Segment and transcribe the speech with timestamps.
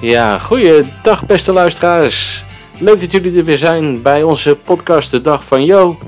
[0.00, 2.44] Ja, goeiedag beste luisteraars.
[2.80, 5.98] Leuk dat jullie er weer zijn bij onze podcast De Dag van Jo.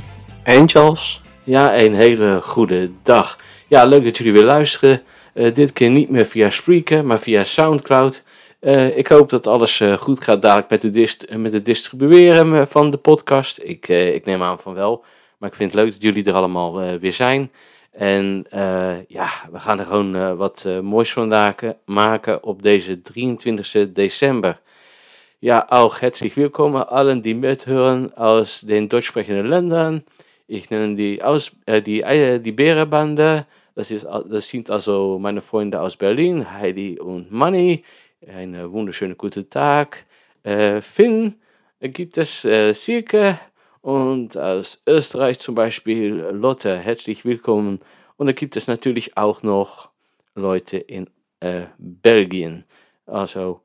[0.42, 1.20] En Charles.
[1.44, 3.38] Ja, een hele goede dag.
[3.66, 5.02] Ja, leuk dat jullie weer luisteren.
[5.34, 8.22] Eh, dit keer niet meer via Spreaker, maar via Soundcloud.
[8.60, 12.68] Eh, ik hoop dat alles eh, goed gaat dadelijk met, de dist met het distribueren
[12.68, 13.60] van de podcast.
[13.62, 15.04] Ik, ik neem aan van wel.
[15.38, 17.50] Maar ik vind het leuk dat jullie er allemaal weer zijn.
[17.98, 18.46] En
[19.08, 24.60] ja, we gaan er gewoon wat moois van maken op deze 23 december.
[25.40, 30.04] Ja, auch herzlich willkommen allen, die mithören aus den deutschsprechenden Ländern.
[30.48, 33.46] Ich nenne die, aus, äh, die, äh, die Bärebande.
[33.76, 37.84] Das, ist, das sind also meine Freunde aus Berlin, Heidi und Manny.
[38.26, 40.06] Einen wunderschönen guten Tag.
[40.42, 41.36] Äh, Finn
[41.80, 43.38] gibt es, äh, Silke
[43.88, 46.76] und aus Österreich zum Beispiel Lotte.
[46.76, 47.80] Herzlich willkommen.
[48.18, 49.88] Und da gibt es natürlich auch noch
[50.34, 51.08] Leute in
[51.40, 52.64] äh, Belgien.
[53.06, 53.62] Also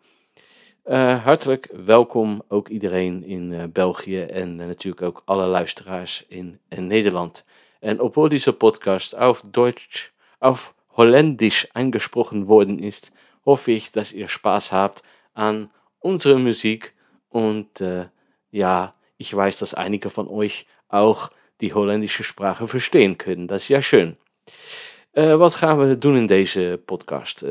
[0.86, 0.94] uh,
[1.26, 6.88] hartelijk welkom ook iedereen in uh, België en uh, natuurlijk ook alle luisteraars in, in
[6.88, 7.44] Nederland.
[7.82, 13.12] En obwohl diese Podcast auf Deutsch, auf Holländisch angesprochen worden ist,
[13.44, 16.94] hoffe ich, dass ihr Spaß habt an unserer Musik
[17.30, 17.84] und
[18.52, 18.94] ja,
[19.24, 23.48] ich weiß, dass einige von euch auch die holländische Sprache verstehen können.
[23.48, 24.18] Das ist ja schön.
[25.16, 27.44] Uh, wat gaan we doen in deze podcast?
[27.44, 27.50] Uh,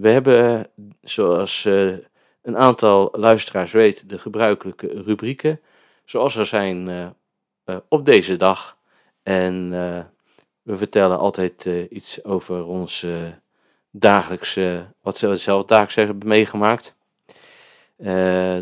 [0.00, 0.68] we hebben,
[1.02, 1.96] zoals uh,
[2.42, 5.60] een aantal luisteraars weet de gebruikelijke rubrieken,
[6.04, 7.14] zoals er zijn
[7.88, 8.76] op deze dag.
[9.22, 9.70] En
[10.62, 13.06] we vertellen altijd iets over ons
[13.90, 16.94] dagelijkse, wat ze zelf dagelijks hebben meegemaakt.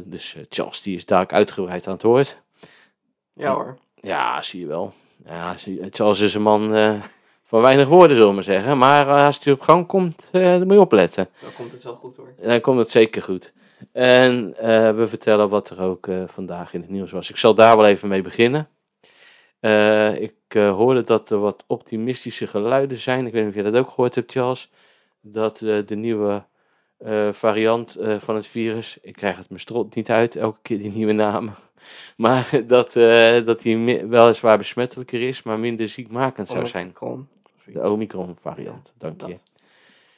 [0.05, 2.42] dus Charles die is daar uitgebreid aan het woord.
[3.35, 3.79] Ja hoor.
[3.95, 4.93] Ja, zie je wel.
[5.25, 5.55] Ja,
[5.91, 6.73] Charles is een man
[7.43, 8.79] van weinig woorden, zullen we maar zeggen.
[8.79, 11.29] Maar als hij op gang komt, dan moet je opletten.
[11.41, 12.35] Dan komt het wel goed hoor.
[12.41, 13.53] Dan komt het zeker goed.
[13.92, 17.31] En uh, we vertellen wat er ook uh, vandaag in het nieuws was.
[17.31, 18.69] Ik zal daar wel even mee beginnen.
[19.61, 23.27] Uh, ik hoorde dat er wat optimistische geluiden zijn.
[23.27, 24.71] Ik weet niet of jij dat ook gehoord hebt, Charles.
[25.21, 26.45] Dat de nieuwe
[27.33, 28.98] variant van het virus.
[29.03, 31.55] Ik krijg het me strot niet uit, elke keer die nieuwe namen.
[32.17, 32.93] Maar dat,
[33.45, 36.95] dat die weliswaar besmettelijker is, maar minder ziekmakend zou zijn.
[37.65, 39.39] De Omicron variant, dank je.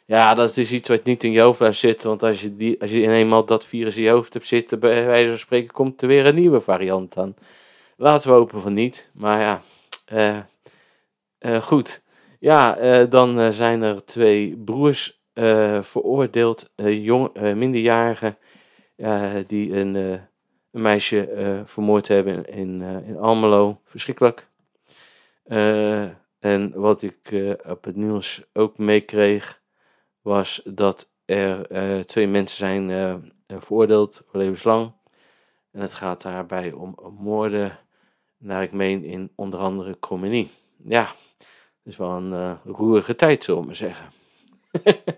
[0.07, 2.09] Ja, dat is dus iets wat niet in je hoofd blijft zitten.
[2.09, 5.07] Want als je, die, als je eenmaal dat virus in je hoofd hebt zitten, bij
[5.07, 7.35] wijze van spreken, komt er weer een nieuwe variant aan.
[7.97, 9.11] Laten we hopen van niet.
[9.13, 9.63] Maar ja,
[10.13, 10.39] uh,
[11.41, 12.03] uh, goed.
[12.41, 15.23] Ja, uh, dan zijn er twee broers
[15.81, 18.39] veroordeeld, jong, minderjarigen,
[19.47, 20.21] die een,
[20.75, 23.81] een meisje vermoord hebben in, in Almelo.
[23.85, 24.49] Verschrikkelijk.
[26.39, 27.17] en wat ik
[27.67, 29.63] op het nieuws ook meekreeg
[30.23, 33.15] was dat er uh, twee mensen zijn uh,
[33.61, 34.93] veroordeeld voor levenslang.
[35.71, 37.79] En het gaat daarbij om, om moorden,
[38.39, 40.51] naar ik meen in onder andere Cromenie.
[40.85, 44.07] Ja, dat is wel een uh, roerige tijd, zullen we maar zeggen.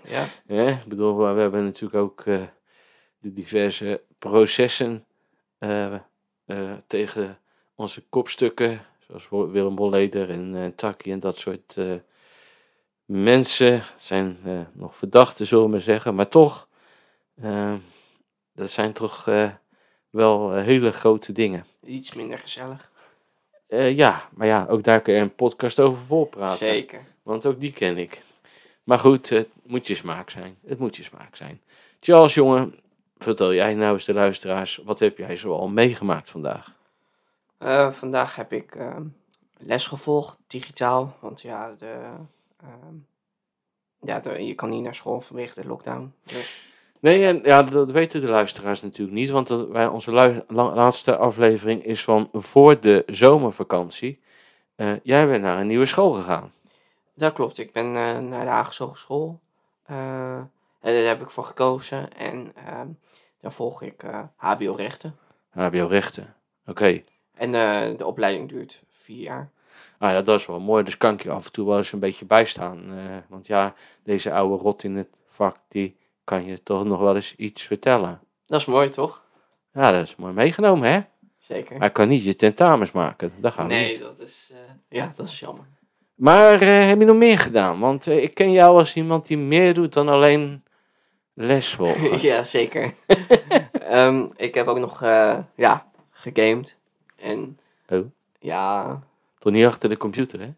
[0.04, 0.26] ja.
[0.56, 0.68] ja.
[0.68, 5.04] Ik bedoel, we hebben natuurlijk ook de diverse processen
[6.86, 7.38] tegen
[7.74, 11.76] onze kopstukken, zoals Willem Bolleder en, en Taki en dat soort
[13.04, 14.38] mensen zijn
[14.72, 16.68] nog verdachten, zullen we zeggen, maar toch,
[18.54, 19.28] dat zijn toch
[20.10, 21.66] wel hele grote dingen.
[21.84, 22.90] Iets minder gezellig.
[23.68, 26.66] ja, maar ja, ook daar kun je een podcast over volpraten.
[26.66, 27.04] Zeker.
[27.22, 28.22] Want ook die ken ik.
[28.86, 30.58] Maar goed, het moet je smaak zijn.
[30.66, 31.60] Het moet je smaak zijn.
[32.00, 32.74] Charles, jongen,
[33.18, 36.74] vertel jij nou eens de luisteraars, wat heb jij zoal meegemaakt vandaag?
[37.90, 39.02] vandaag heb ik ehm,
[39.58, 42.10] les gevolgd, digitaal, want ja, de
[42.64, 43.06] Um,
[44.00, 46.14] ja, je kan niet naar school vanwege de lockdown.
[46.22, 46.64] Dus.
[47.00, 50.12] Nee, en ja, dat weten de luisteraars natuurlijk niet, want wij, onze
[50.48, 54.20] laatste aflevering is van voor de zomervakantie.
[54.76, 56.52] Uh, jij bent naar een nieuwe school gegaan.
[57.14, 59.40] Dat klopt, ik ben uh, naar de Haagse Hogeschool.
[60.82, 62.88] Uh, daar heb ik voor gekozen en ehm,
[63.40, 64.04] daar volg ik
[64.36, 65.16] HBO Rechten.
[65.50, 66.34] HBO Rechten,
[66.66, 67.02] oké.
[67.34, 67.52] En
[67.96, 69.50] de opleiding duurt vier jaar.
[69.98, 70.84] Ah ja, dat is wel mooi.
[70.84, 72.92] Dus kan ik je af en toe wel eens een beetje bijstaan.
[72.92, 77.14] Uh, want ja, deze oude rot in het vak, die kan je toch nog wel
[77.14, 78.20] eens iets vertellen.
[78.46, 79.22] Dat is mooi, toch?
[79.72, 81.00] Ja, dat is mooi meegenomen, hè?
[81.38, 81.78] Zeker.
[81.78, 83.32] Hij kan niet je tentamens maken.
[83.40, 84.00] Dat gaan we nee, niet.
[84.00, 84.58] dat is, uh,
[84.88, 85.64] ja, dat is jammer.
[86.14, 87.80] Maar uh, heb je nog meer gedaan?
[87.80, 90.64] Want ik ken jou als iemand die meer doet dan alleen
[91.36, 91.76] les
[92.20, 92.94] ja, zeker.
[93.90, 95.00] um, ik heb ook nog,
[95.54, 96.76] ja, gegamed.
[97.16, 98.04] En oh.
[98.38, 99.00] ja,
[99.38, 100.52] toch niet achter de computer, hè?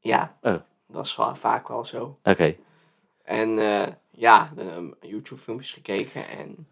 [0.00, 0.54] Ja, oh.
[0.86, 2.18] dat is vaak wel zo.
[2.22, 2.56] Oké.
[3.24, 6.66] En uh, ja, um, YouTube-filmpjes gekeken en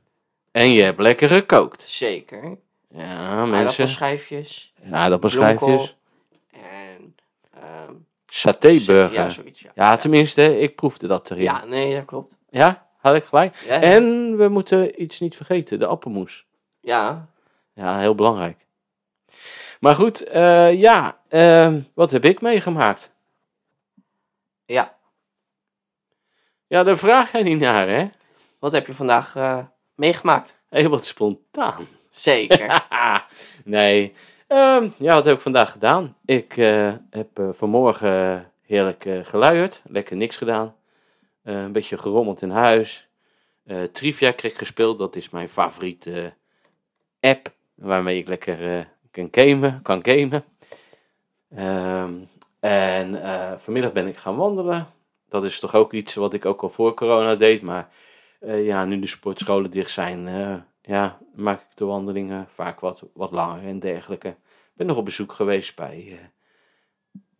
[0.52, 1.82] En je hebt lekker gekookt.
[1.82, 2.58] Zeker.
[2.88, 3.54] Ja, mensen.
[3.54, 4.74] Aardappelschijfjes.
[4.90, 5.96] Aardappelschijfjes.
[6.50, 7.14] En...
[7.54, 7.94] ehm
[8.26, 9.12] Satéburger.
[9.12, 9.64] Ja, Ja, zoiets.
[9.74, 11.42] Ja, tenminste, ik proefde dat erin.
[11.42, 12.36] Ja, nee, dat klopt.
[12.50, 13.56] Ja, had ik gelijk.
[13.56, 13.80] Ja, ja.
[13.80, 16.46] En we moeten iets niet vergeten, de appelmoes.
[16.80, 17.28] Ja,
[17.74, 18.66] Ja, heel belangrijk.
[19.80, 23.12] Maar goed, eh, ja, ehm, wat heb ik meegemaakt?
[24.64, 24.98] ja.
[26.66, 28.08] Ja, daar vraag jij niet naar, hè?
[28.58, 29.58] Wat heb je vandaag eh,
[29.94, 30.54] meegemaakt?
[30.68, 31.86] Heel wat spontaan.
[32.10, 32.86] Zeker.
[33.64, 34.14] nee,
[34.46, 36.16] Ehm, ja, wat heb ik vandaag gedaan?
[36.24, 40.74] Ik eh, heb vanmorgen heerlijk geluierd, lekker niks gedaan.
[41.50, 43.08] Eh, een beetje gerommeld in huis.
[43.64, 46.32] Eh, Trivia kreeg gespeeld, dat is mijn favoriete
[47.20, 49.82] app waarmee ik lekker eh, kan gamen.
[49.82, 50.44] Kan gamen.
[51.54, 52.14] Ehm,
[52.60, 54.86] en eh, vanmiddag ben ik gaan wandelen.
[55.28, 57.88] Dat is toch ook iets wat ik ook al voor corona deed, maar
[58.40, 63.02] eh, ja, nu de sportscholen dicht zijn, eh, ja, maak ik de wandelingen vaak wat,
[63.14, 64.28] wat langer en dergelijke.
[64.28, 64.36] Ik
[64.76, 66.18] ben nog op bezoek geweest bij,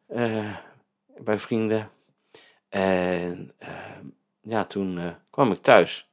[0.06, 0.56] eh, eh,
[1.18, 1.90] bij vrienden.
[2.70, 3.68] En eh,
[4.40, 6.08] ja, toen eh, kwam ik thuis.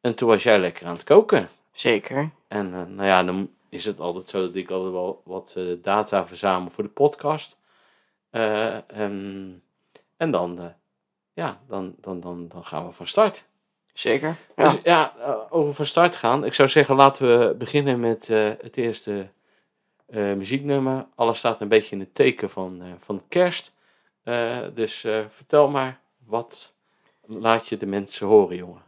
[0.00, 1.48] En toen was jij lekker aan het koken.
[1.72, 2.30] Zeker.
[2.48, 5.64] En eh, nou ja, dan is het altijd zo dat ik altijd wel wat eh,
[5.82, 7.56] data verzamel voor de podcast.
[8.30, 9.62] En,
[10.16, 10.74] en dan,
[11.32, 13.44] ja, dan, dan, dan, dan gaan we van start.
[13.92, 14.36] Zeker.
[14.56, 14.64] Ja.
[14.64, 15.12] Dus ja,
[15.50, 16.44] over van start gaan.
[16.44, 19.28] Ik zou zeggen, laten we beginnen met het eerste
[20.10, 21.06] muzieknummer.
[21.14, 23.72] Alles staat een beetje in het teken van, van kerst.
[24.28, 26.74] Eh, dus eh, vertel maar, wat
[27.20, 28.82] laat je de mensen horen, jongen?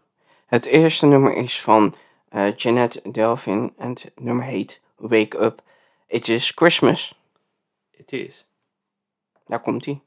[0.47, 1.95] Het eerste nummer is van
[2.29, 5.63] eh Jeanette Delvin en het nummer heet Wake Up.
[6.07, 7.15] It is Christmas.
[7.97, 8.45] Het is.
[9.47, 10.01] Daar komt ie.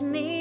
[0.00, 0.37] Me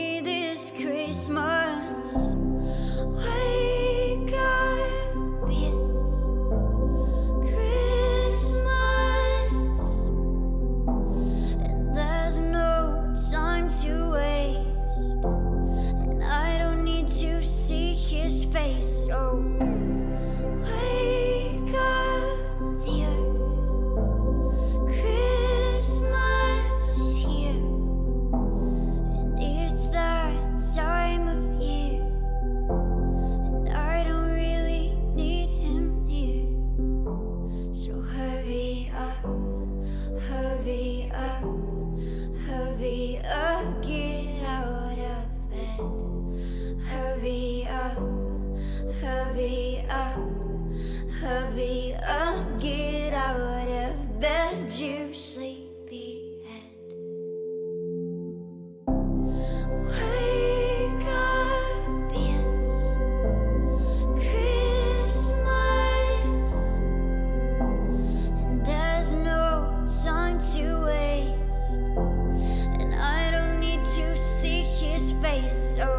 [75.38, 75.97] face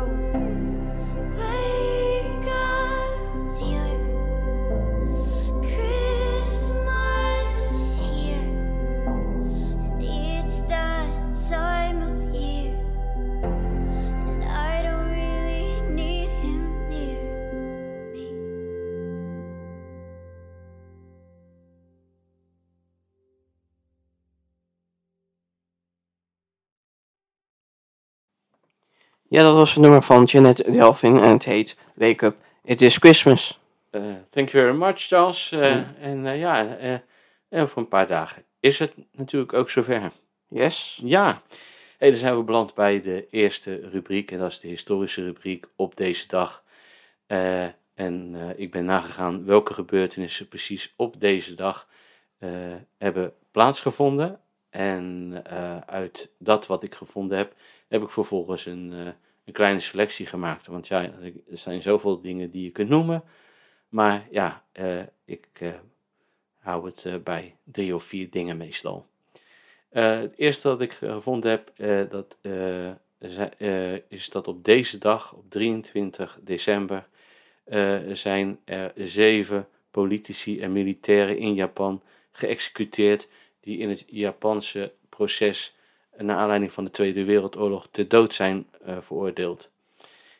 [29.31, 32.97] Ja, dat was het nummer van Janet Delvin en het heet Wake Up, It Is
[32.97, 33.61] Christmas.
[33.91, 35.53] Eh, thank you very much, Charles.
[35.53, 36.77] Eh, En eh, ja,
[37.67, 40.13] voor een paar dagen is het natuurlijk ook zover.
[40.49, 41.01] Yes.
[41.03, 41.43] Ja,
[41.99, 44.31] hey, dan zijn we beland bij de eerste rubriek.
[44.31, 46.63] En dat is de historische rubriek op deze dag.
[47.95, 51.89] En ik ben nagegaan welke gebeurtenissen precies op deze dag
[52.99, 54.41] hebben plaatsgevonden.
[54.71, 55.33] En
[55.87, 57.55] uit dat wat ik gevonden heb,
[57.89, 59.07] heb ik vervolgens een, eh,
[59.45, 60.67] een kleine selectie gemaakt.
[60.67, 63.25] Want ja, er zijn zoveel dingen die je kunt noemen.
[63.89, 65.71] Maar ja, eh, ik eh,
[66.59, 69.07] hou het bij drie of vier dingen meestal.
[69.89, 71.73] Het eerste dat ik gevonden heb,
[72.11, 72.37] dat,
[74.09, 77.09] is dat op deze dag, op 23 december,
[78.13, 82.03] zijn er zeven politici en militairen in Japan
[82.33, 83.29] geëxecuteerd
[83.61, 85.78] die in het Japanse proces
[86.19, 89.71] naar aanleiding van de Tweede Wereldoorlog ter dood zijn eh, veroordeeld.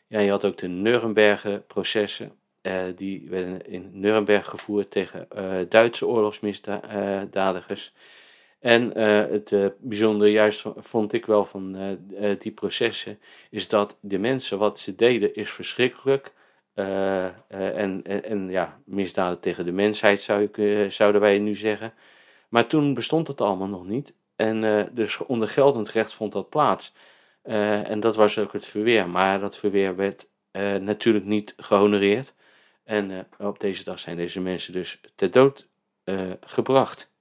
[0.07, 2.31] Ja, je had ook de Nurembergen processen.
[2.61, 7.93] eh, die werden in Nuremberg gevoerd tegen eh, Duitse oorlogsmisdadigers.
[8.59, 8.97] En
[9.31, 11.97] het eh, bijzondere juist vond ik wel van
[12.39, 13.19] die processen,
[13.49, 16.33] is dat de mensen wat ze deden is verschrikkelijk.
[17.47, 21.93] En, en, ja, misdaden tegen de mensheid zou kun- zouden wij nu zeggen.
[22.49, 24.13] Maar toen bestond het allemaal nog niet.
[24.39, 26.93] En eh, dus onder geldend recht vond dat plaats.
[27.41, 29.09] Eh, en dat was ook het verweer.
[29.09, 32.33] Maar dat verweer werd eh, natuurlijk niet gehonoreerd.
[32.83, 35.67] En op deze dag zijn deze mensen dus ter dood
[36.41, 37.11] gebracht.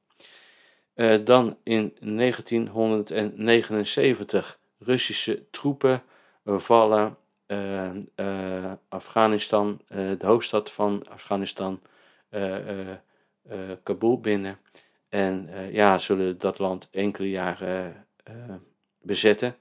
[1.25, 6.03] Dan in 1979 Russische troepen
[6.45, 7.17] vallen
[8.89, 11.81] Afghanistan, de hoofdstad van Afghanistan,
[13.83, 14.59] Kabul binnen.
[15.09, 18.35] En eh, ja, zullen dat land enkele jaren eh,
[19.03, 19.57] bezetten.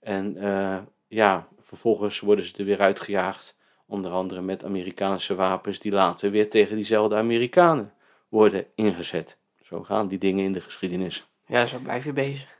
[0.00, 0.78] En eh,
[1.08, 3.58] ja, vervolgens worden ze er weer uitgejaagd.
[3.86, 7.92] Onder andere met Amerikaanse wapens die later weer tegen diezelfde Amerikanen
[8.28, 9.36] worden ingezet.
[9.62, 11.28] Zo gaan die dingen in de geschiedenis.
[11.46, 12.58] Ja, zo blijf je bezig.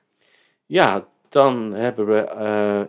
[0.66, 2.18] Ja, dan hebben we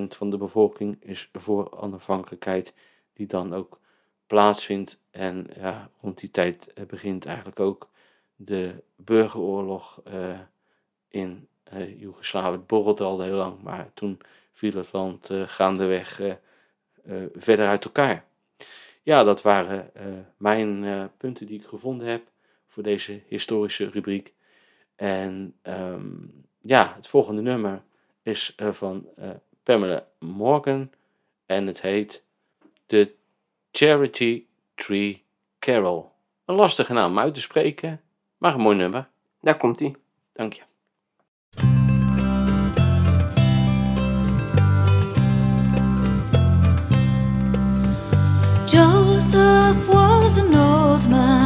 [0.08, 2.74] van de bevolking is voor onafhankelijkheid,
[3.20, 3.80] die dan ook
[4.26, 4.98] plaatsvindt.
[5.10, 7.88] En ja, rond die tijd eh, begint eigenlijk ook
[8.36, 10.38] de burgeroorlog eh,
[11.08, 12.56] in eh Joegoslavië.
[12.56, 14.20] Het borrelde al heel lang, maar toen
[14.52, 16.20] viel het land gaandeweg
[17.34, 18.24] verder uit elkaar.
[19.02, 19.90] Ja, dat waren
[20.36, 22.22] mijn punten die ik gevonden heb
[22.66, 24.34] voor deze historische rubriek.
[24.96, 26.10] En ehm,
[26.60, 27.82] ja, het volgende nummer
[28.22, 29.08] is van
[29.62, 30.90] Pamela Morgan
[31.46, 32.24] en het heet
[32.90, 33.14] The
[33.72, 35.22] Charity Tree
[35.58, 36.12] Carol.
[36.44, 38.00] Een lastige naam uit te spreken,
[38.38, 39.08] maar een mooi nummer.
[39.40, 39.94] Daar komt hij.
[40.32, 40.62] Dank je.
[48.66, 51.39] Joseph was an old man,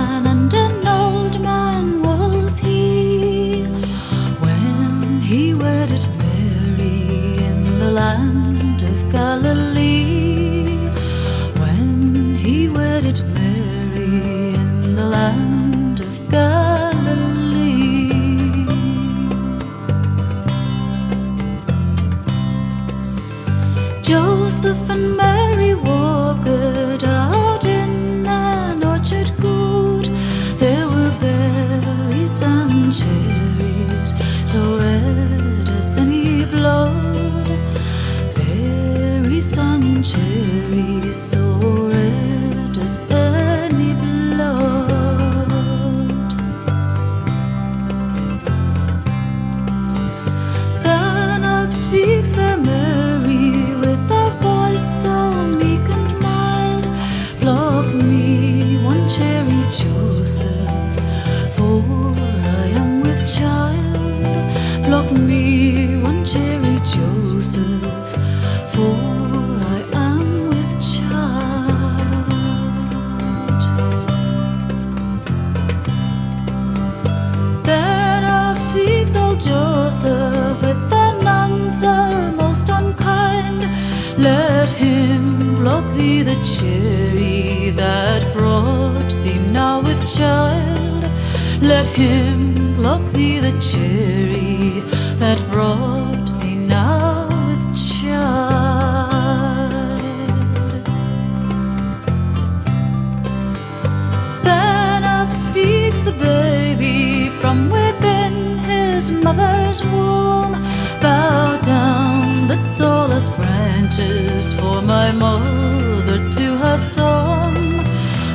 [115.15, 117.79] mother to have some.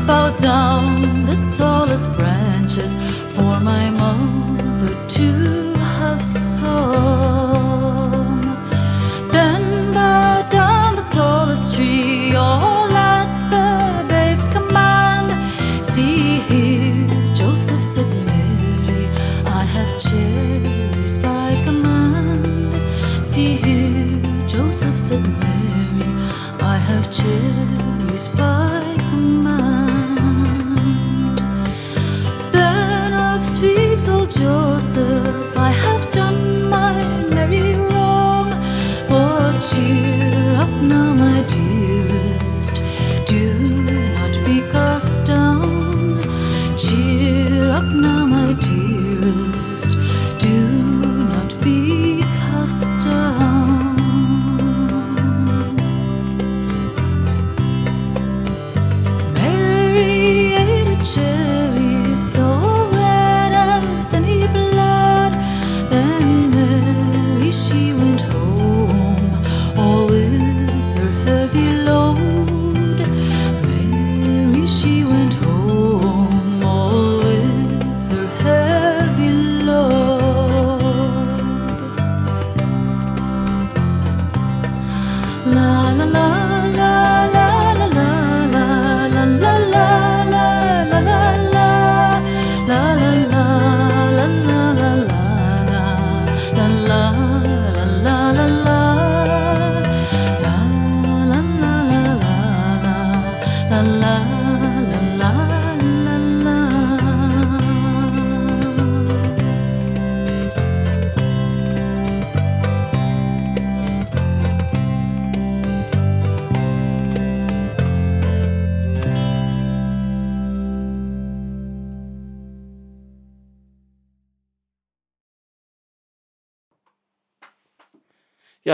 [0.08, 2.96] Bow down the tallest branches
[3.36, 7.29] for my mother to have some.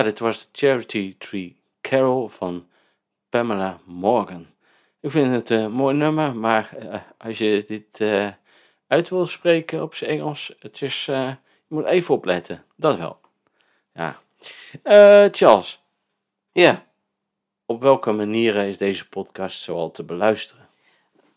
[0.06, 2.68] Dit was Charity Tree Carol van
[3.30, 4.48] Pamela Morgan.
[5.00, 8.28] Ik vind het een mooi nummer, maar eh, als je dit eh,
[8.88, 11.28] uit wil spreken op zijn Engels, het is, eh,
[11.68, 12.64] je moet even opletten.
[12.76, 13.20] Dat wel.
[13.94, 14.20] Ja.
[15.32, 15.84] Charles,
[16.52, 16.86] Ja,
[17.66, 20.68] op welke manieren is deze podcast zoal te beluisteren?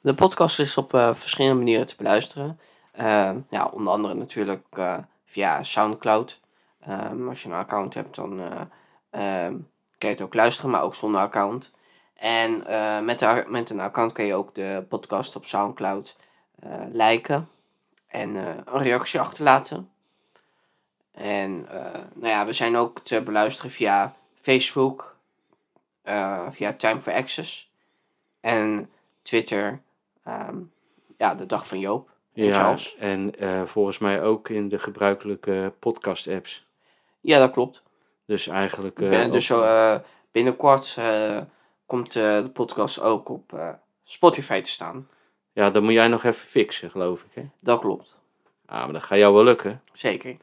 [0.00, 2.60] de podcast is op verschillende manieren te beluisteren.
[3.50, 4.66] Ja, onder andere natuurlijk
[5.24, 6.40] via Soundcloud.
[6.80, 8.60] Ehm, als je een account hebt, dan eh,
[9.10, 9.52] ehm,
[9.98, 11.72] kan je het ook luisteren, maar ook zonder account.
[12.14, 16.16] En eh, met, de- met een account kan je ook de podcast op Soundcloud
[16.60, 17.48] eh liken
[18.06, 19.90] en een reactie achterlaten.
[21.12, 21.60] En
[22.14, 25.16] nou ja, we zijn ook te beluisteren via Facebook,
[26.50, 27.70] via Time for Access
[28.40, 28.90] en
[29.22, 29.80] Twitter.
[30.24, 30.56] ehm,
[31.16, 32.10] ja, de dag van Joop.
[32.34, 32.96] En Ja, Charles.
[32.96, 33.34] en
[33.68, 36.66] volgens mij ook in de gebruikelijke podcast-apps.
[37.20, 37.82] Ja, dat klopt.
[38.26, 39.00] Dus eigenlijk.
[39.00, 39.96] eh, Ben- dus eh,
[40.32, 40.98] binnenkort
[41.86, 43.60] komt de podcast ook op
[44.04, 45.08] Spotify te staan.
[45.52, 47.30] Ja, dat moet jij nog even fixen, geloof ik.
[47.34, 47.42] Hè?
[47.60, 48.16] Dat klopt.
[48.66, 49.82] Ah, maar dat gaat jou wel lukken.
[49.92, 50.36] Zeker.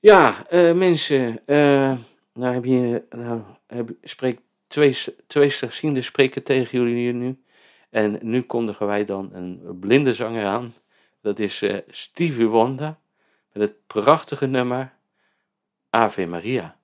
[0.00, 1.40] Ja, mensen,
[2.32, 7.42] nou heb je, nou heb, spreek twee, twee slechtzienden spreken tegen jullie hier nu.
[7.90, 10.74] En nu kondigen wij dan een blinde zanger aan.
[11.20, 12.94] Dat is Stevie Wonder
[13.52, 14.92] met het prachtige nummer
[15.92, 16.81] Ave Maria.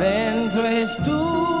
[0.00, 0.48] ven
[1.04, 1.59] tu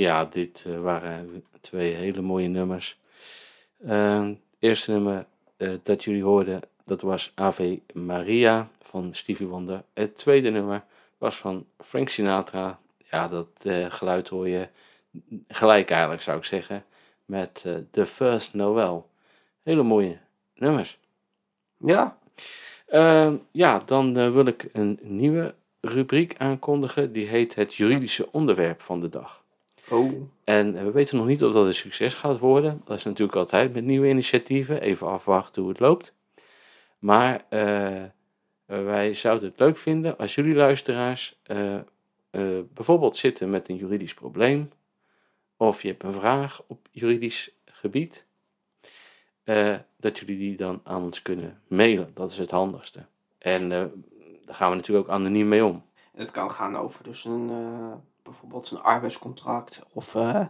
[0.00, 2.98] Ja, dit eh, waren twee hele mooie nummers.
[3.84, 9.82] Het eerste nummer eh, dat jullie hoorden, dat was Ave Maria van Stevie Wonder.
[9.94, 10.84] Het tweede nummer
[11.18, 12.78] was van Frank Sinatra.
[13.10, 14.68] Ja, dat eh, geluid hoor je
[15.48, 16.84] gelijk eigenlijk, zou ik zeggen,
[17.24, 19.06] met The First Noel.
[19.62, 20.18] Hele mooie
[20.54, 20.98] nummers.
[21.76, 22.18] Ja.
[22.86, 27.12] Eh, ja, dan wil ik een nieuwe rubriek aankondigen.
[27.12, 29.39] Die heet het juridische onderwerp van de dag.
[29.90, 30.12] Oh.
[30.44, 32.82] En eh, we weten nog niet of dat een succes gaat worden.
[32.84, 34.80] Dat is natuurlijk altijd met nieuwe initiatieven.
[34.80, 36.14] Even afwachten hoe het loopt.
[36.98, 38.10] Maar eh, eh,
[38.66, 41.38] wij zouden het leuk vinden als jullie luisteraars
[42.74, 44.70] bijvoorbeeld zitten met een juridisch probleem.
[45.56, 48.26] Of je hebt een vraag op juridisch gebied.
[49.96, 52.08] dat jullie die dan aan ons kunnen mailen.
[52.14, 53.06] Dat is het handigste.
[53.38, 53.90] En daar
[54.46, 55.84] gaan we natuurlijk ook anoniem mee om.
[56.14, 57.50] Het kan gaan over dus een,
[58.30, 60.40] bijvoorbeeld een arbeidscontract of eh,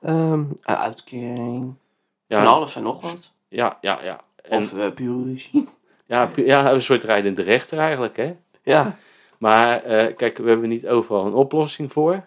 [0.00, 1.74] ehm, een uitkering.
[2.26, 2.36] Ja.
[2.36, 3.32] Van alles en nog wat.
[3.48, 4.20] Ja, ja, ja.
[4.42, 5.68] En, Of uh, bureauruzie.
[6.06, 8.36] ja, ja, een soort rijdende rechter eigenlijk, hè?
[8.62, 8.96] Ja.
[9.38, 12.24] Maar eh, kijk, we hebben niet overal een oplossing voor.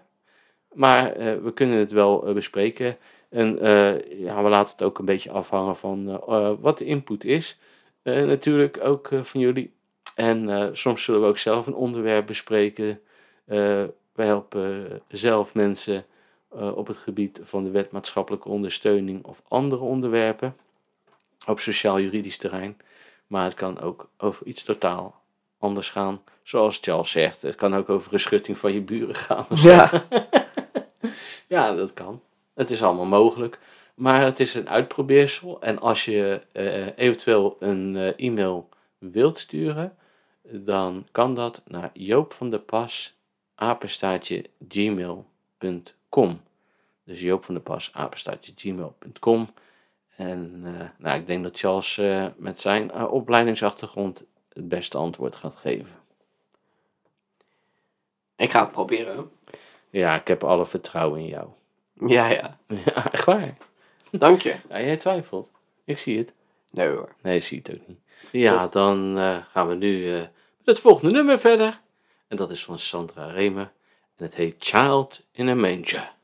[0.73, 2.97] Maar we kunnen het wel bespreken.
[3.29, 3.57] En
[4.17, 6.21] ja, we laten het ook een beetje afhangen van
[6.61, 7.59] wat de input is.
[8.03, 9.73] Natuurlijk ook van jullie.
[10.15, 12.99] En soms zullen we ook zelf een onderwerp bespreken.
[14.19, 16.05] We helpen eh, zelf mensen
[16.49, 20.55] eh, op het gebied van de wet maatschappelijke ondersteuning of andere onderwerpen
[21.45, 22.77] op sociaal-juridisch terrein.
[23.27, 25.21] Maar het kan ook over iets totaal
[25.57, 26.21] anders gaan.
[26.43, 29.45] Zoals Charles zegt, het kan ook over een schutting van je buren gaan.
[29.49, 30.07] Ja.
[31.55, 32.21] ja, dat kan.
[32.53, 33.59] Het is allemaal mogelijk.
[33.93, 35.61] Maar het is een uitprobeersel.
[35.61, 39.97] En als je eh, eventueel een e-mail wilt sturen,
[40.41, 43.17] dan kan dat naar Joop van der Pas,
[43.59, 46.41] apenstaartje gmail.com.
[47.03, 49.49] Dus Joop van der Pas, apenstaartje gmail.com.
[50.15, 55.35] En eh, nou, ik denk dat Charles eh, met zijn eh, opleidingsachtergrond het beste antwoord
[55.35, 55.95] gaat geven.
[58.35, 59.31] Ik ga het proberen.
[59.89, 61.47] Ja, ik heb alle vertrouwen in jou.
[62.07, 62.57] Ja, ja.
[62.85, 63.57] Ja, echt waar.
[64.11, 64.55] Dank je.
[64.69, 65.49] Ja, jij twijfelt.
[65.83, 66.33] Ik zie het.
[66.71, 67.15] Nee hoor.
[67.21, 67.99] Nee, ik zie het ook niet.
[68.31, 69.15] Ja, dan
[69.51, 70.29] gaan we nu met
[70.63, 71.79] het volgende nummer verder.
[72.29, 73.71] En dat is van Sandra Remer.
[74.15, 76.17] En het heet Child in a Manger.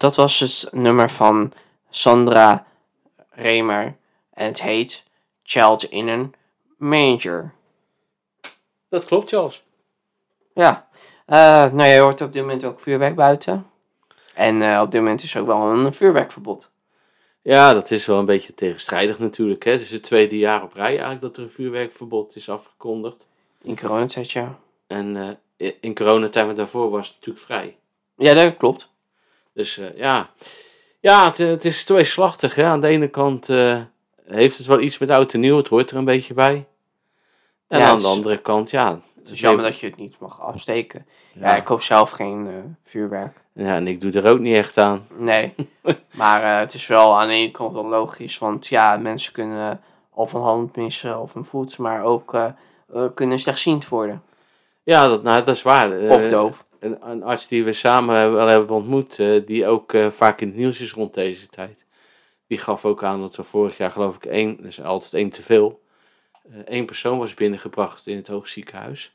[0.00, 1.52] Dat was het nummer van
[1.90, 2.66] Sandra
[3.30, 3.96] Remer.
[4.34, 5.04] En het heet
[5.42, 6.34] Child in een
[6.76, 7.52] Manger.
[8.88, 9.62] Dat klopt, Charles.
[10.54, 10.88] Ja,
[11.26, 13.66] eh, nou je hoort op dit moment ook vuurwerk buiten.
[14.34, 16.70] En eh, op dit moment is er ook wel een vuurwerkverbod.
[17.42, 19.64] Ja, dat is wel een beetje tegenstrijdig natuurlijk.
[19.64, 19.70] Hè?
[19.70, 23.28] Het is het tweede jaar op rij eigenlijk dat er een vuurwerkverbod is afgekondigd.
[23.62, 24.58] In coronatijd, ja.
[24.86, 27.76] En eh, in coronatijd, maar daarvoor was het natuurlijk vrij.
[28.16, 28.89] Ja, dat klopt.
[29.54, 30.30] Dus eh, ja,
[31.00, 32.54] ja het, het is tweeslachtig.
[32.54, 32.64] Hè?
[32.64, 33.80] Aan de ene kant eh,
[34.26, 36.66] heeft het wel iets met oud en nieuw, het hoort er een beetje bij.
[37.68, 39.00] En Ja, aan de andere kant, ja.
[39.18, 41.06] Het is jammer dat je het niet mag afsteken.
[41.32, 43.36] Ja, ja, ik koop zelf geen eh, vuurwerk.
[43.54, 45.06] ja, en ik doe er ook niet echt aan.
[45.16, 45.54] Nee,
[46.12, 49.80] maar eh, het is wel aan de ene kant wel logisch, want ja, mensen kunnen
[50.10, 52.44] of een hand missen of een voet, maar ook eh,
[52.94, 54.22] eh, kunnen slechtziend worden.
[54.82, 55.98] Ja, dat, nou, dat is waar.
[55.98, 56.64] Eh, Of doof.
[56.80, 60.48] Een, een arts die we samen wel hebben ontmoet, eh, die ook eh, vaak in
[60.48, 61.84] het nieuws is rond deze tijd.
[62.46, 65.42] Die gaf ook aan dat er vorig jaar geloof ik één, dus altijd één te
[65.42, 65.82] veel,
[66.42, 69.14] eh, één persoon was binnengebracht in het hoogziekenhuis.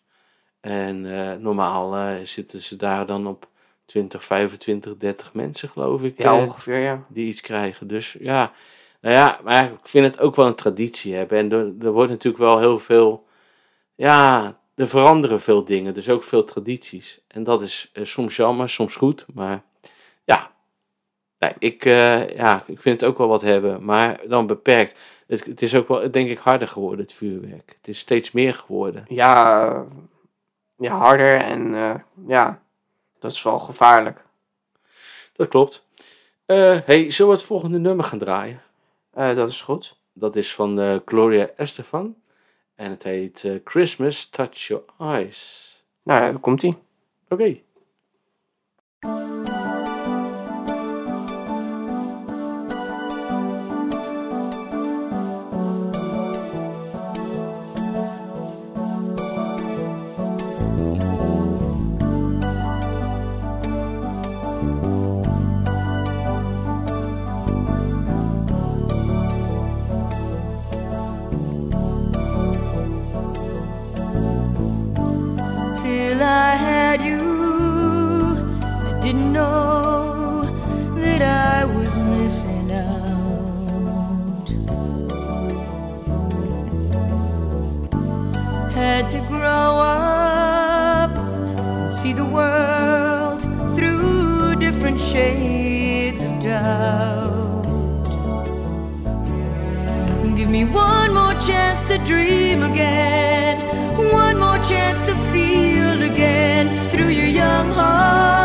[0.62, 1.02] En
[1.42, 3.48] normaal zitten ze daar dan op
[3.86, 7.06] 20, 25, 30 mensen geloof ik, Ja, ongeveer, ja.
[7.08, 7.88] die iets krijgen.
[7.88, 8.52] Dus ja,
[9.02, 11.38] nou ja, maar ik vind het ook wel een traditie hebben.
[11.38, 13.26] En er, er wordt natuurlijk wel heel veel,
[13.96, 17.22] ja, er veranderen veel dingen, dus ook veel tradities.
[17.28, 19.64] En dat is eh, soms jammer, soms goed, maar
[20.24, 20.52] ja,
[21.40, 24.98] nee, ik, eh, ja, ik vind het ook wel wat hebben, maar dan beperkt.
[25.28, 27.76] Het, het is ook wel, denk ik, harder geworden, het vuurwerk.
[27.78, 29.06] Het is steeds meer geworden.
[29.08, 29.86] Ja,
[30.78, 31.96] ja harder en eh,
[32.28, 32.62] ja,
[33.20, 34.24] dat is wel gevaarlijk.
[35.34, 35.84] Dat klopt.
[36.46, 38.62] Hey, zullen we het volgende nummer gaan draaien?
[39.14, 39.98] Dat is goed.
[40.14, 42.16] Dat is van Gloria Estefan.
[42.76, 45.72] En het heet eh, Christmas Touch Your Eyes.
[46.04, 46.78] Nou, daar komt ie.
[47.30, 47.60] Oké.
[100.36, 103.58] Give me one more chance to dream again,
[104.12, 108.45] one more chance to feel again through your young heart.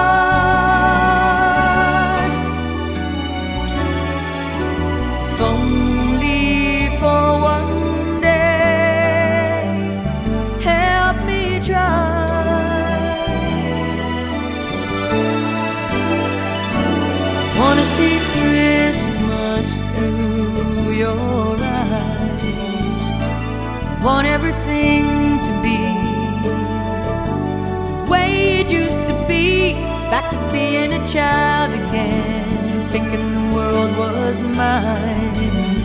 [30.60, 35.82] Being a child again, thinking the world was mine.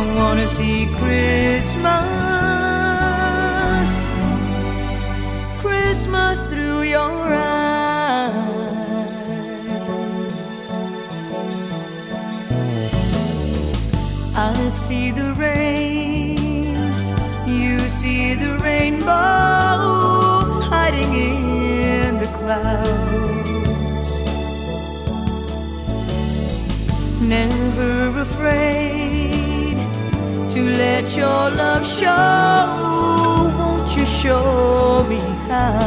[0.00, 1.90] I wanna see Christmas,
[5.64, 7.90] Christmas through your eyes.
[14.36, 14.54] I
[14.84, 16.76] see the rain,
[17.60, 19.80] you see the rainbow
[20.70, 21.12] hiding
[21.98, 23.09] in the clouds.
[27.30, 29.76] Never afraid
[30.48, 33.54] to let your love show.
[33.56, 35.78] Won't you show me how?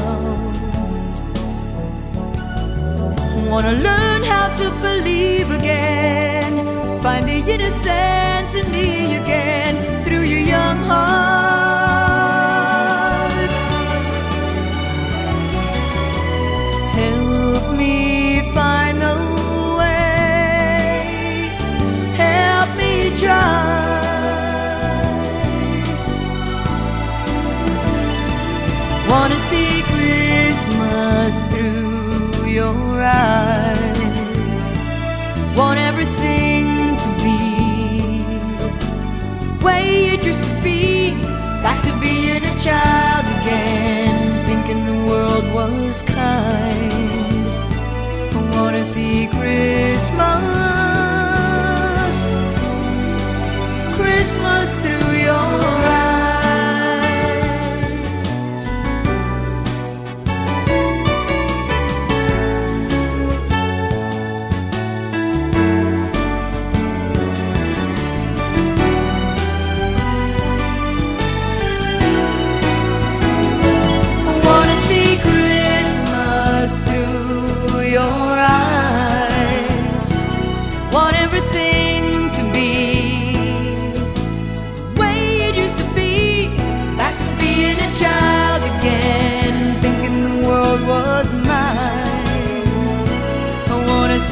[3.49, 6.53] Wanna learn how to believe again.
[7.01, 9.62] Find the innocence in me again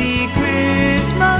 [0.01, 1.35] see Christmas.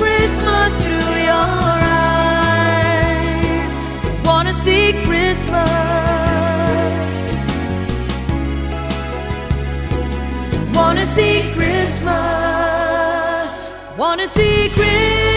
[0.00, 1.48] Christmas through your
[2.82, 3.72] eyes.
[4.24, 5.68] Wanna see Christmas.
[10.76, 13.50] Wanna see Christmas.
[13.96, 15.27] Wanna see Christmas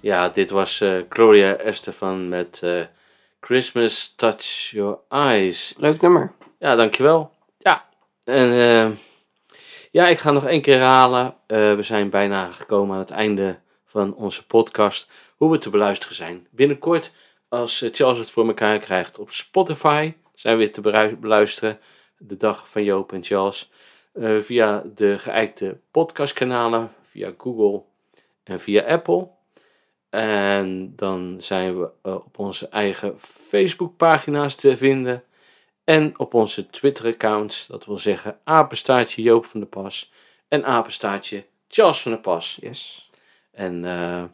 [0.00, 2.84] Ja, dit was eh, Gloria Estefan met eh,
[3.40, 5.74] Christmas Touch Your Eyes.
[5.78, 6.32] Leuk nummer.
[6.58, 7.32] Ja, dankjewel.
[7.58, 7.88] Ja,
[8.24, 8.90] en eh,
[9.90, 11.34] ja, ik ga nog één keer herhalen.
[11.46, 15.08] We zijn bijna gekomen aan het einde van onze podcast.
[15.36, 16.46] Hoe we te beluisteren zijn.
[16.50, 17.12] Binnenkort,
[17.48, 21.78] als Charles het voor elkaar krijgt op Spotify, zijn we weer te beluisteren.
[22.18, 23.70] De dag van Joop en Charles.
[24.38, 27.82] Via de geëikte podcastkanalen, via Google
[28.44, 29.28] en via Apple.
[30.10, 35.24] En dan zijn we eh, op onze eigen Facebookpagina's te vinden.
[35.84, 40.12] En op onze Twitter-accounts, dat wil zeggen apenstaartje Joop van der Pas
[40.48, 42.58] en apenstaartje Charles van der Pas.
[42.60, 43.10] Yes.
[43.52, 44.24] En eh,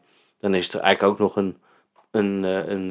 [0.40, 1.56] dan is er eigenlijk ook nog een,
[2.10, 2.90] een, eh, een,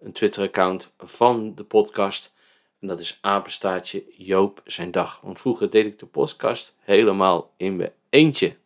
[0.00, 2.32] een Twitter-account van de podcast.
[2.80, 5.20] En dat is apenstaartje Joop zijn dag.
[5.22, 8.56] Want vroeger deed ik de podcast helemaal in mijn eentje.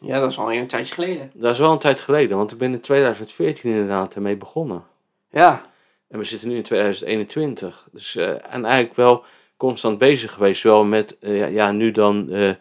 [0.00, 1.30] Ja, dat is al een tijdje geleden.
[1.34, 4.84] Dat is wel een tijd geleden, want ik ben in 2014 inderdaad ermee begonnen.
[5.30, 5.70] Ja.
[6.08, 7.88] En we zitten nu in 2021.
[7.92, 9.24] Dus, eh, en eigenlijk wel
[9.56, 10.62] constant bezig geweest.
[10.62, 12.54] Wel met, eh, ja, ja, nu dan eh,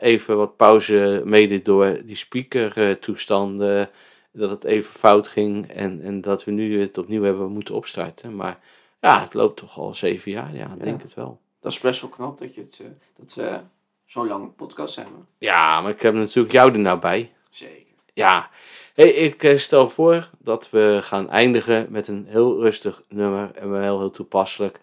[0.00, 3.90] even wat pauze mede door die speaker-toestanden.
[4.32, 8.36] dat het even fout ging en, en dat we nu het opnieuw hebben moeten opstarten.
[8.36, 8.58] Maar
[9.00, 10.54] ja, het loopt toch al zeven jaar.
[10.54, 11.38] Ja, ik denk het wel.
[11.60, 12.84] Dat is best wel knap dat, je het,
[13.16, 13.62] dat
[14.08, 15.26] zo'n lange podcast hebben.
[15.38, 17.32] Ja, maar ik heb natuurlijk jou er nou bij.
[17.50, 17.94] Zeker.
[18.14, 18.50] Ja,
[18.94, 23.70] hey, ik eh, stel voor dat we gaan eindigen met een heel rustig nummer en
[23.70, 24.80] wel heel, heel toepasselijk.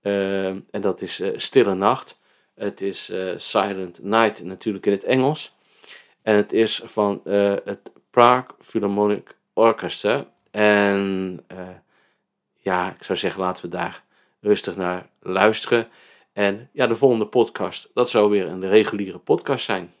[0.00, 2.20] Eh, en dat is eh, Stille Nacht.
[2.54, 5.56] Het is Silent Night natuurlijk in het Engels.
[6.22, 7.20] En het is van
[7.64, 10.26] het Prague Philharmonic Orchestra.
[10.50, 11.40] En
[12.56, 14.02] ja, ik zou zeggen laten we daar
[14.40, 15.88] rustig naar luisteren.
[16.32, 19.94] En ja, de volgende podcast, dat zou weer een reguliere podcast zijn.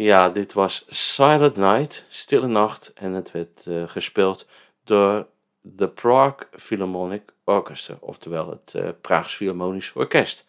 [0.00, 2.92] Ja, dit was Silent Night, Stille Nacht.
[2.94, 4.46] En het werd eh, gespeeld
[4.84, 5.26] door
[5.60, 10.46] de Prague Philharmonic Orchestra, oftewel het eh Praags Philharmonisch Orkest.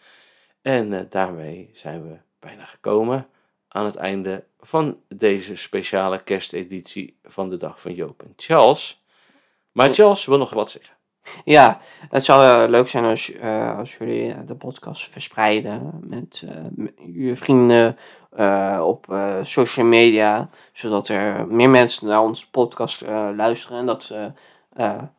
[0.61, 3.27] En eh, daarmee zijn we bijna gekomen
[3.67, 9.03] aan het einde van deze speciale kersteditie van de Dag van Joop en Charles.
[9.71, 10.93] Maar Charles wil nog wat zeggen.
[11.43, 13.39] Ja, het zou leuk zijn als,
[13.77, 16.45] als jullie de podcast verspreiden met
[17.13, 17.97] je vrienden
[18.29, 23.79] eh, op eh, social media, zodat er meer mensen naar onze podcast eh, luisteren.
[23.79, 24.13] En dat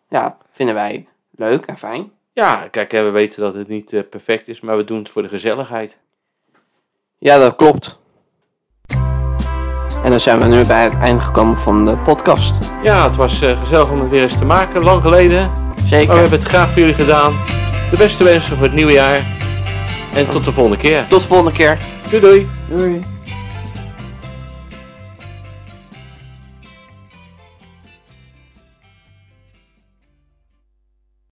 [0.08, 2.10] ja, vinden wij leuk en fijn.
[2.32, 5.28] Ja, kijk, we weten dat het niet perfect is, maar we doen het voor de
[5.28, 5.96] gezelligheid.
[7.18, 7.98] Ja, dat klopt.
[10.04, 12.72] En dan zijn we nu bij het einde gekomen van de podcast.
[12.82, 15.50] Ja, het was gezellig om het weer eens te maken, lang geleden.
[15.84, 16.06] Zeker.
[16.06, 17.32] Maar we hebben het graag voor jullie gedaan.
[17.90, 19.38] De beste wensen voor het nieuwe jaar.
[20.14, 21.06] En tot de volgende keer.
[21.08, 21.99] Tot de volgende keer.
[22.10, 23.00] 对对。